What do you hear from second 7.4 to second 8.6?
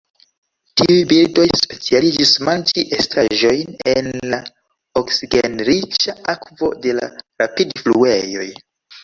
rapidfluejoj.